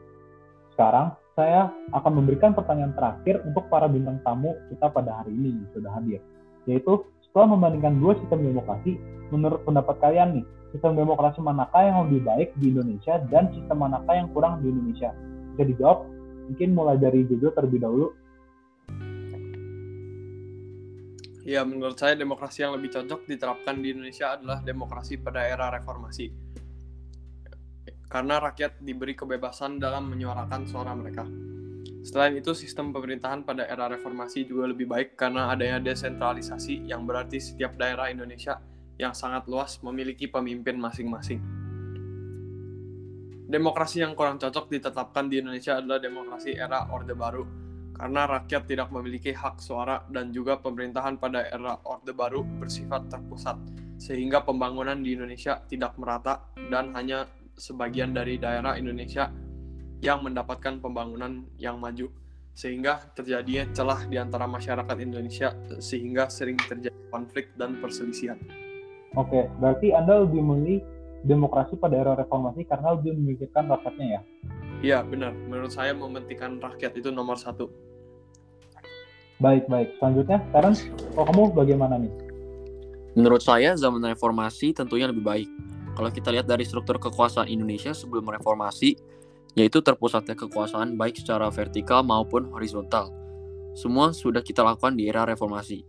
Sekarang 0.74 1.18
saya 1.34 1.74
akan 1.90 2.22
memberikan 2.22 2.54
pertanyaan 2.54 2.94
terakhir 2.94 3.42
untuk 3.42 3.66
para 3.66 3.90
bintang 3.90 4.22
tamu 4.22 4.54
kita 4.70 4.86
pada 4.90 5.22
hari 5.22 5.34
ini 5.34 5.58
sudah 5.74 5.90
hadir, 5.90 6.22
yaitu 6.70 7.02
setelah 7.38 7.54
membandingkan 7.54 8.02
dua 8.02 8.18
sistem 8.18 8.50
demokrasi, 8.50 8.98
menurut 9.30 9.62
pendapat 9.62 9.94
kalian 10.02 10.42
nih, 10.42 10.44
sistem 10.74 10.98
demokrasi 10.98 11.38
manakah 11.38 11.86
yang 11.86 12.10
lebih 12.10 12.26
baik 12.26 12.50
di 12.58 12.74
Indonesia 12.74 13.22
dan 13.30 13.46
sistem 13.54 13.78
manakah 13.78 14.10
yang 14.10 14.26
kurang 14.34 14.58
di 14.58 14.74
Indonesia? 14.74 15.14
Bisa 15.54 15.62
dijawab? 15.70 16.02
Mungkin 16.50 16.68
mulai 16.74 16.98
dari 16.98 17.22
Jojo 17.30 17.54
terlebih 17.54 17.78
dahulu. 17.78 18.10
Ya, 21.46 21.62
menurut 21.62 21.94
saya 21.94 22.18
demokrasi 22.18 22.66
yang 22.66 22.74
lebih 22.74 22.90
cocok 22.90 23.30
diterapkan 23.30 23.86
di 23.86 23.94
Indonesia 23.94 24.34
adalah 24.34 24.58
demokrasi 24.58 25.22
pada 25.22 25.46
era 25.46 25.70
reformasi. 25.70 26.34
Karena 28.10 28.42
rakyat 28.42 28.82
diberi 28.82 29.14
kebebasan 29.14 29.78
dalam 29.78 30.10
menyuarakan 30.10 30.66
suara 30.66 30.90
mereka. 30.90 31.22
Selain 32.08 32.32
itu, 32.40 32.56
sistem 32.56 32.88
pemerintahan 32.88 33.44
pada 33.44 33.68
era 33.68 33.84
reformasi 33.84 34.48
juga 34.48 34.64
lebih 34.64 34.88
baik 34.88 35.12
karena 35.12 35.52
adanya 35.52 35.76
desentralisasi 35.76 36.88
yang 36.88 37.04
berarti 37.04 37.36
setiap 37.36 37.76
daerah 37.76 38.08
Indonesia 38.08 38.56
yang 38.96 39.12
sangat 39.12 39.44
luas 39.44 39.76
memiliki 39.84 40.24
pemimpin 40.24 40.80
masing-masing. 40.80 41.36
Demokrasi 43.44 44.00
yang 44.00 44.16
kurang 44.16 44.40
cocok 44.40 44.72
ditetapkan 44.72 45.28
di 45.28 45.44
Indonesia 45.44 45.84
adalah 45.84 46.00
demokrasi 46.00 46.56
era 46.56 46.88
Orde 46.88 47.12
Baru, 47.12 47.44
karena 47.92 48.24
rakyat 48.24 48.64
tidak 48.64 48.88
memiliki 48.88 49.36
hak 49.36 49.60
suara 49.60 50.00
dan 50.08 50.32
juga 50.32 50.56
pemerintahan 50.64 51.20
pada 51.20 51.44
era 51.44 51.76
Orde 51.84 52.16
Baru 52.16 52.40
bersifat 52.40 53.12
terpusat, 53.12 53.60
sehingga 54.00 54.48
pembangunan 54.48 54.96
di 54.96 55.12
Indonesia 55.12 55.60
tidak 55.68 55.92
merata 56.00 56.40
dan 56.72 56.96
hanya 56.96 57.28
sebagian 57.52 58.16
dari 58.16 58.40
daerah 58.40 58.80
Indonesia 58.80 59.28
yang 59.98 60.22
mendapatkan 60.22 60.78
pembangunan 60.78 61.46
yang 61.58 61.78
maju, 61.78 62.10
sehingga 62.54 63.06
terjadinya 63.14 63.70
celah 63.70 64.00
di 64.10 64.18
antara 64.18 64.46
masyarakat 64.50 64.96
Indonesia 64.98 65.54
sehingga 65.78 66.26
sering 66.26 66.58
terjadi 66.58 66.98
konflik 67.10 67.54
dan 67.54 67.78
perselisihan. 67.78 68.38
Oke, 69.14 69.46
berarti 69.62 69.94
Anda 69.94 70.26
lebih 70.26 70.42
memilih 70.42 70.82
demokrasi 71.22 71.74
pada 71.78 71.98
era 71.98 72.12
reformasi 72.14 72.66
karena 72.66 72.98
lebih 72.98 73.14
memikirkan 73.14 73.70
rakyatnya 73.70 74.06
ya? 74.06 74.20
Iya, 74.78 74.98
benar. 75.02 75.34
Menurut 75.34 75.74
saya 75.74 75.90
mementingkan 75.94 76.62
rakyat 76.62 76.94
itu 76.98 77.10
nomor 77.10 77.34
satu. 77.34 77.66
Baik, 79.38 79.70
baik. 79.70 79.94
Selanjutnya, 80.02 80.38
sekarang 80.50 80.74
kalau 81.14 81.26
kamu 81.30 81.42
bagaimana 81.54 81.94
nih? 81.98 82.12
Menurut 83.14 83.42
saya, 83.42 83.74
zaman 83.74 84.02
reformasi 84.02 84.74
tentunya 84.74 85.10
lebih 85.10 85.22
baik. 85.22 85.50
Kalau 85.94 86.10
kita 86.14 86.30
lihat 86.30 86.46
dari 86.46 86.62
struktur 86.62 86.98
kekuasaan 87.02 87.50
Indonesia 87.50 87.90
sebelum 87.90 88.26
reformasi, 88.30 88.94
yaitu 89.58 89.82
terpusatnya 89.82 90.38
kekuasaan 90.38 90.94
baik 90.94 91.18
secara 91.18 91.50
vertikal 91.50 92.06
maupun 92.06 92.46
horizontal. 92.54 93.10
Semua 93.74 94.14
sudah 94.14 94.38
kita 94.38 94.62
lakukan 94.62 94.94
di 94.94 95.10
era 95.10 95.26
reformasi. 95.26 95.82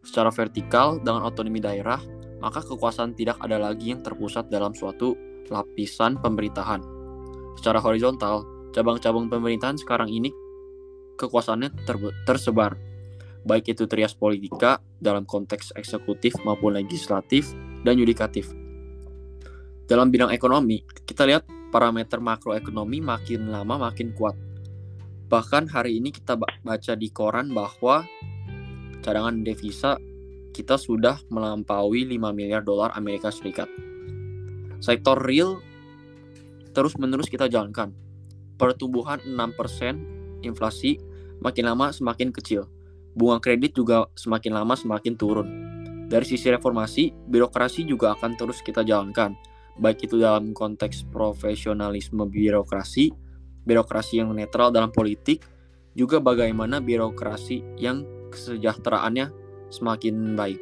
Secara 0.00 0.32
vertikal, 0.32 0.96
dengan 0.96 1.28
otonomi 1.28 1.60
daerah, 1.60 2.00
maka 2.40 2.64
kekuasaan 2.64 3.12
tidak 3.12 3.36
ada 3.44 3.60
lagi 3.60 3.92
yang 3.92 4.00
terpusat 4.00 4.48
dalam 4.48 4.72
suatu 4.72 5.12
lapisan 5.52 6.16
pemerintahan. 6.18 6.80
Secara 7.60 7.78
horizontal, 7.84 8.48
cabang-cabang 8.72 9.28
pemerintahan 9.28 9.76
sekarang 9.76 10.08
ini 10.08 10.32
kekuasaannya 11.20 11.70
ter 11.84 11.96
tersebar, 12.24 12.80
baik 13.44 13.76
itu 13.76 13.84
trias 13.86 14.16
politika 14.16 14.80
dalam 14.98 15.28
konteks 15.28 15.76
eksekutif 15.76 16.34
maupun 16.42 16.74
legislatif 16.74 17.52
dan 17.84 18.00
yudikatif. 18.00 18.50
Dalam 19.86 20.08
bidang 20.08 20.32
ekonomi, 20.32 20.82
kita 21.04 21.28
lihat 21.28 21.44
parameter 21.72 22.20
makroekonomi 22.20 23.00
makin 23.00 23.48
lama 23.48 23.88
makin 23.88 24.12
kuat. 24.12 24.36
Bahkan 25.32 25.72
hari 25.72 25.96
ini 25.96 26.12
kita 26.12 26.36
baca 26.36 26.92
di 26.92 27.08
koran 27.08 27.56
bahwa 27.56 28.04
cadangan 29.00 29.40
devisa 29.40 29.96
kita 30.52 30.76
sudah 30.76 31.16
melampaui 31.32 32.04
5 32.04 32.36
miliar 32.36 32.60
dolar 32.60 32.92
Amerika 32.92 33.32
Serikat. 33.32 33.66
Sektor 34.84 35.16
real 35.16 35.64
terus-menerus 36.76 37.32
kita 37.32 37.48
jalankan. 37.48 37.96
Pertumbuhan 38.60 39.24
6%, 39.24 40.44
inflasi 40.44 41.00
makin 41.40 41.64
lama 41.72 41.88
semakin 41.90 42.28
kecil. 42.30 42.68
Bunga 43.16 43.40
kredit 43.40 43.72
juga 43.72 44.08
semakin 44.12 44.52
lama 44.52 44.76
semakin 44.76 45.16
turun. 45.16 45.48
Dari 46.12 46.28
sisi 46.28 46.52
reformasi, 46.52 47.08
birokrasi 47.32 47.88
juga 47.88 48.12
akan 48.12 48.36
terus 48.36 48.60
kita 48.60 48.84
jalankan, 48.84 49.32
baik 49.80 50.10
itu 50.10 50.20
dalam 50.20 50.52
konteks 50.52 51.08
profesionalisme 51.08 52.24
birokrasi, 52.28 53.12
birokrasi 53.64 54.20
yang 54.20 54.34
netral 54.36 54.68
dalam 54.68 54.92
politik, 54.92 55.44
juga 55.92 56.20
bagaimana 56.20 56.80
birokrasi 56.80 57.64
yang 57.76 58.04
kesejahteraannya 58.32 59.28
semakin 59.72 60.36
baik. 60.36 60.60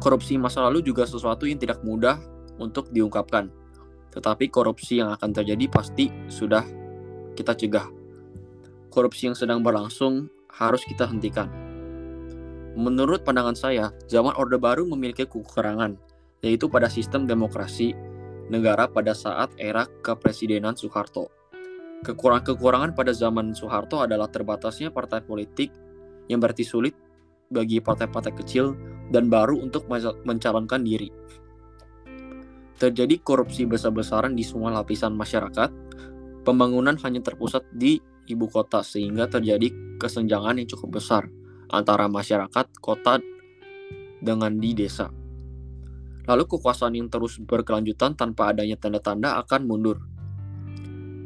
Korupsi 0.00 0.40
masa 0.40 0.64
lalu 0.64 0.80
juga 0.80 1.04
sesuatu 1.04 1.44
yang 1.44 1.60
tidak 1.60 1.84
mudah 1.84 2.16
untuk 2.56 2.88
diungkapkan, 2.92 3.52
tetapi 4.12 4.48
korupsi 4.48 5.00
yang 5.00 5.12
akan 5.12 5.30
terjadi 5.32 5.68
pasti 5.68 6.08
sudah 6.28 6.64
kita 7.36 7.56
cegah. 7.56 7.88
Korupsi 8.92 9.32
yang 9.32 9.36
sedang 9.36 9.64
berlangsung 9.64 10.28
harus 10.52 10.84
kita 10.84 11.08
hentikan. 11.08 11.48
Menurut 12.72 13.24
pandangan 13.24 13.56
saya, 13.56 13.92
zaman 14.08 14.32
Orde 14.36 14.56
Baru 14.56 14.88
memiliki 14.88 15.28
kekurangan, 15.28 15.96
yaitu 16.42 16.66
pada 16.66 16.90
sistem 16.90 17.24
demokrasi 17.24 17.94
negara 18.50 18.90
pada 18.90 19.14
saat 19.14 19.54
era 19.56 19.86
kepresidenan 20.02 20.74
Soeharto. 20.74 21.30
Kekurangan-kekurangan 22.02 22.98
pada 22.98 23.14
zaman 23.14 23.54
Soeharto 23.54 24.02
adalah 24.02 24.26
terbatasnya 24.26 24.90
partai 24.90 25.22
politik 25.22 25.70
yang 26.26 26.42
berarti 26.42 26.66
sulit 26.66 26.98
bagi 27.46 27.78
partai-partai 27.78 28.34
kecil 28.34 28.74
dan 29.14 29.30
baru 29.30 29.54
untuk 29.62 29.86
mencalonkan 30.26 30.82
diri. 30.82 31.08
Terjadi 32.82 33.22
korupsi 33.22 33.62
besar-besaran 33.62 34.34
di 34.34 34.42
semua 34.42 34.74
lapisan 34.74 35.14
masyarakat, 35.14 35.70
pembangunan 36.42 36.98
hanya 37.06 37.22
terpusat 37.22 37.62
di 37.70 38.02
ibu 38.26 38.50
kota 38.50 38.82
sehingga 38.82 39.30
terjadi 39.30 39.70
kesenjangan 40.02 40.58
yang 40.58 40.66
cukup 40.66 40.98
besar 40.98 41.30
antara 41.70 42.10
masyarakat 42.10 42.66
kota 42.82 43.22
dengan 44.18 44.58
di 44.58 44.74
desa. 44.74 45.21
Lalu 46.22 46.44
kekuasaan 46.46 46.94
yang 46.94 47.10
terus 47.10 47.42
berkelanjutan 47.42 48.14
tanpa 48.14 48.54
adanya 48.54 48.78
tanda-tanda 48.78 49.42
akan 49.42 49.60
mundur. 49.66 49.98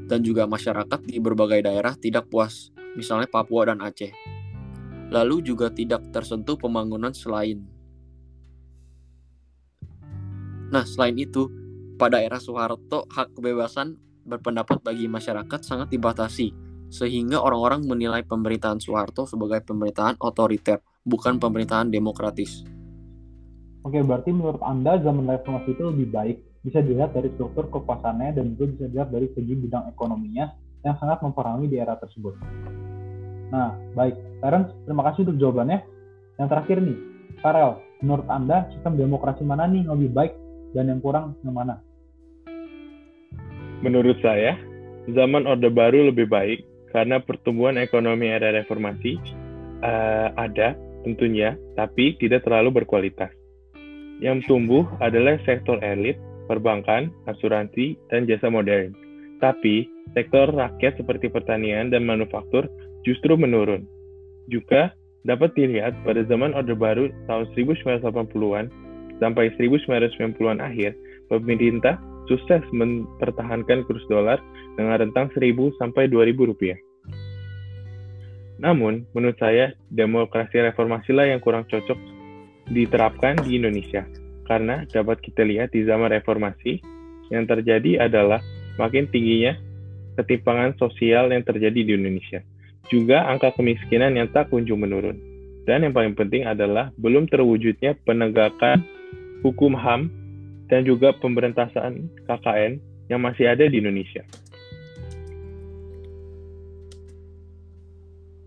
Dan 0.07 0.23
juga 0.23 0.49
masyarakat 0.49 1.05
di 1.05 1.19
berbagai 1.19 1.67
daerah 1.67 1.99
tidak 1.99 2.31
puas, 2.31 2.71
misalnya 2.95 3.29
Papua 3.29 3.69
dan 3.69 3.83
Aceh 3.83 4.37
lalu 5.11 5.43
juga 5.43 5.71
tidak 5.71 6.11
tersentuh 6.11 6.59
pembangunan 6.59 7.15
selain. 7.15 7.63
Nah, 10.67 10.83
selain 10.83 11.15
itu, 11.15 11.47
pada 11.95 12.19
era 12.19 12.43
Soeharto, 12.43 13.07
hak 13.07 13.39
kebebasan 13.39 13.95
berpendapat 14.27 14.83
bagi 14.83 15.07
masyarakat 15.07 15.63
sangat 15.63 15.95
dibatasi, 15.95 16.51
sehingga 16.91 17.39
orang-orang 17.39 17.87
menilai 17.87 18.27
pemerintahan 18.27 18.83
Soeharto 18.83 19.31
sebagai 19.31 19.63
pemerintahan 19.63 20.19
otoriter, 20.19 20.83
bukan 21.07 21.39
pemerintahan 21.39 21.87
demokratis. 21.87 22.67
Oke, 23.87 24.03
berarti 24.03 24.35
menurut 24.35 24.59
Anda 24.67 24.99
zaman 24.99 25.31
reformasi 25.31 25.79
itu 25.79 25.83
lebih 25.87 26.11
baik 26.11 26.37
bisa 26.67 26.83
dilihat 26.83 27.15
dari 27.15 27.31
struktur 27.39 27.71
kekuasaannya 27.71 28.35
dan 28.35 28.59
juga 28.59 28.75
bisa 28.75 28.85
dilihat 28.91 29.15
dari 29.15 29.31
segi 29.31 29.55
bidang 29.55 29.87
ekonominya 29.95 30.51
yang 30.83 30.99
sangat 30.99 31.23
mempengaruhi 31.23 31.71
di 31.71 31.79
era 31.79 31.95
tersebut. 31.95 32.35
Nah, 33.55 33.79
baik. 33.95 34.43
Terence, 34.43 34.75
terima 34.91 35.07
kasih 35.07 35.31
untuk 35.31 35.39
jawabannya. 35.39 35.79
Yang 36.35 36.49
terakhir 36.51 36.77
nih, 36.83 36.99
Karel, 37.39 37.71
menurut 38.03 38.27
Anda 38.27 38.67
sistem 38.75 38.99
demokrasi 38.99 39.47
mana 39.47 39.71
nih 39.71 39.87
yang 39.87 39.95
lebih 39.95 40.11
baik 40.19 40.33
dan 40.75 40.91
yang 40.91 40.99
kurang 40.99 41.39
yang 41.47 41.55
mana? 41.55 41.79
Menurut 43.87 44.19
saya, 44.19 44.59
zaman 45.15 45.47
Orde 45.47 45.71
Baru 45.71 46.11
lebih 46.11 46.27
baik 46.27 46.67
karena 46.91 47.23
pertumbuhan 47.23 47.79
ekonomi 47.79 48.35
era 48.35 48.51
reformasi 48.51 49.15
uh, 49.87 50.35
ada 50.35 50.75
tentunya, 51.07 51.55
tapi 51.79 52.19
tidak 52.19 52.43
terlalu 52.43 52.83
berkualitas. 52.83 53.46
Yang 54.23 54.49
tumbuh 54.49 54.89
adalah 55.05 55.37
sektor 55.45 55.77
elit, 55.85 56.17
perbankan, 56.49 57.13
asuransi, 57.29 58.01
dan 58.09 58.25
jasa 58.25 58.49
modern. 58.49 58.97
Tapi, 59.45 59.85
sektor 60.17 60.49
rakyat 60.49 60.97
seperti 60.97 61.29
pertanian 61.29 61.93
dan 61.93 62.09
manufaktur 62.09 62.65
justru 63.05 63.37
menurun. 63.37 63.85
Juga 64.49 64.97
dapat 65.29 65.53
dilihat 65.59 65.93
pada 66.07 66.25
zaman 66.25 66.57
Orde 66.57 66.73
Baru 66.73 67.13
tahun 67.29 67.51
1980-an 67.53 68.73
sampai 69.21 69.53
1990-an 69.61 70.65
akhir, 70.65 70.97
pemerintah 71.29 72.01
sukses 72.31 72.63
mempertahankan 72.73 73.85
kurs 73.85 74.03
dolar 74.09 74.41
dengan 74.79 74.97
rentang 75.03 75.29
1000 75.35 75.53
sampai 75.77 76.09
2000 76.09 76.51
rupiah. 76.51 76.79
Namun, 78.57 79.05
menurut 79.13 79.37
saya, 79.37 79.77
demokrasi 79.93 80.65
reformasi 80.65 81.13
lah 81.13 81.29
yang 81.29 81.45
kurang 81.45 81.69
cocok 81.69 82.16
diterapkan 82.71 83.39
di 83.47 83.59
Indonesia. 83.59 84.07
Karena 84.47 84.87
dapat 84.87 85.23
kita 85.23 85.43
lihat 85.43 85.75
di 85.75 85.83
zaman 85.83 86.11
reformasi, 86.11 86.79
yang 87.35 87.47
terjadi 87.51 88.07
adalah 88.07 88.39
makin 88.79 89.11
tingginya 89.11 89.59
ketimpangan 90.15 90.79
sosial 90.79 91.35
yang 91.35 91.43
terjadi 91.43 91.81
di 91.83 91.93
Indonesia. 91.99 92.41
Juga 92.87 93.27
angka 93.27 93.51
kemiskinan 93.59 94.15
yang 94.15 94.31
tak 94.31 94.55
kunjung 94.55 94.79
menurun. 94.79 95.19
Dan 95.67 95.83
yang 95.83 95.91
paling 95.91 96.15
penting 96.15 96.47
adalah 96.47 96.95
belum 96.95 97.27
terwujudnya 97.27 97.99
penegakan 98.07 98.87
hukum 99.43 99.75
HAM 99.75 100.07
dan 100.71 100.87
juga 100.87 101.11
pemberantasan 101.19 102.07
KKN 102.31 102.79
yang 103.11 103.19
masih 103.19 103.51
ada 103.51 103.67
di 103.67 103.83
Indonesia. 103.83 104.23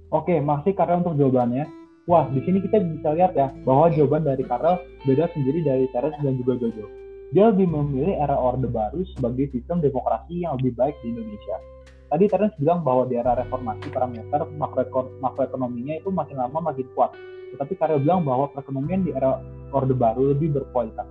Oke, 0.09 0.41
masih 0.41 0.73
Karel 0.73 1.05
untuk 1.05 1.19
jawabannya. 1.19 1.78
Wah, 2.09 2.25
di 2.33 2.41
sini 2.41 2.57
kita 2.57 2.81
bisa 2.81 3.13
lihat 3.13 3.37
ya 3.37 3.53
bahwa 3.69 3.93
jawaban 3.93 4.25
dari 4.25 4.41
Karel 4.41 4.81
beda 5.05 5.29
sendiri 5.29 5.61
dari 5.61 5.85
Teres 5.93 6.17
dan 6.25 6.41
juga 6.41 6.57
Jojo. 6.57 6.89
Dia 7.37 7.53
lebih 7.53 7.69
memilih 7.69 8.17
era 8.17 8.33
Orde 8.33 8.65
Baru 8.65 9.05
sebagai 9.13 9.53
sistem 9.53 9.77
demokrasi 9.77 10.41
yang 10.41 10.57
lebih 10.57 10.73
baik 10.73 10.97
di 11.05 11.13
Indonesia. 11.13 11.61
Tadi 12.09 12.25
Terence 12.25 12.57
bilang 12.57 12.81
bahwa 12.81 13.05
di 13.05 13.13
era 13.13 13.37
reformasi 13.37 13.93
parameter 13.93 14.41
makroekon 14.57 15.21
makroekonominya 15.21 16.01
itu 16.01 16.09
makin 16.09 16.41
lama 16.41 16.73
makin 16.73 16.89
kuat. 16.97 17.13
Tetapi 17.53 17.77
Karel 17.77 18.01
bilang 18.01 18.25
bahwa 18.25 18.49
perekonomian 18.57 19.05
di 19.05 19.13
era 19.13 19.37
Orde 19.69 19.93
Baru 19.93 20.33
lebih 20.33 20.49
berkualitas. 20.57 21.05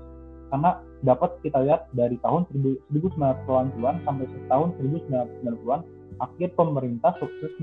Karena 0.50 0.82
dapat 1.06 1.38
kita 1.46 1.62
lihat 1.62 1.94
dari 1.94 2.18
tahun 2.26 2.50
1990-an 2.90 4.02
sampai 4.02 4.26
tahun 4.50 4.68
1990-an, 4.82 5.80
akhir 6.18 6.48
pemerintah 6.58 7.14
sukses 7.22 7.54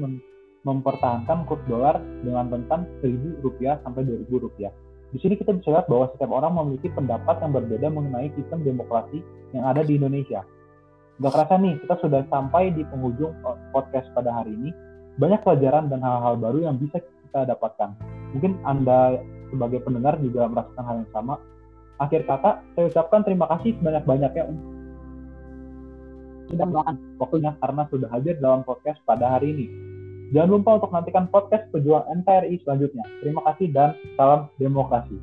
mempertahankan 0.65 1.45
kurs 1.45 1.61
dolar 1.69 2.01
dengan 2.25 2.49
rentan 2.49 2.89
1000 3.05 3.45
rupiah 3.45 3.77
sampai 3.85 4.01
2000 4.03 4.45
rupiah. 4.49 4.73
Di 5.13 5.21
sini 5.21 5.37
kita 5.37 5.53
bisa 5.53 5.69
lihat 5.71 5.87
bahwa 5.87 6.09
setiap 6.11 6.33
orang 6.33 6.57
memiliki 6.57 6.89
pendapat 6.91 7.39
yang 7.39 7.53
berbeda 7.53 7.87
mengenai 7.87 8.33
sistem 8.33 8.65
demokrasi 8.65 9.21
yang 9.53 9.63
ada 9.63 9.85
di 9.85 9.95
Indonesia. 9.95 10.41
Gak 11.21 11.31
kerasa 11.31 11.55
nih, 11.61 11.79
kita 11.79 11.95
sudah 12.03 12.27
sampai 12.27 12.75
di 12.75 12.83
penghujung 12.83 13.31
podcast 13.71 14.09
pada 14.11 14.35
hari 14.35 14.51
ini. 14.51 14.75
Banyak 15.15 15.47
pelajaran 15.47 15.87
dan 15.87 16.03
hal-hal 16.03 16.35
baru 16.35 16.67
yang 16.67 16.75
bisa 16.75 16.99
kita 16.99 17.47
dapatkan. 17.47 17.95
Mungkin 18.35 18.59
Anda 18.67 19.23
sebagai 19.47 19.79
pendengar 19.87 20.19
juga 20.19 20.51
merasakan 20.51 20.83
hal 20.83 20.95
yang 21.07 21.11
sama. 21.15 21.39
Akhir 22.03 22.27
kata, 22.27 22.59
saya 22.75 22.91
ucapkan 22.91 23.23
terima 23.23 23.47
kasih 23.55 23.79
sebanyak-banyaknya 23.79 24.43
untuk 24.51 24.75
sudah 26.45 26.65
meluangkan 26.69 26.95
waktunya 27.17 27.51
karena 27.57 27.83
sudah 27.89 28.09
hadir 28.11 28.35
dalam 28.37 28.61
podcast 28.67 28.99
pada 29.07 29.39
hari 29.39 29.55
ini. 29.55 29.84
Jangan 30.33 30.49
lupa 30.49 30.81
untuk 30.81 30.91
nantikan 30.95 31.29
podcast 31.29 31.69
pejuang 31.69 32.05
NKRI 32.23 32.57
selanjutnya. 32.65 33.05
Terima 33.21 33.41
kasih 33.51 33.67
dan 33.69 33.93
salam 34.17 34.49
demokrasi. 34.57 35.17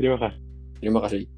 Terima 0.00 0.16
kasih. 0.16 0.40
Terima 0.80 1.00
kasih. 1.04 1.35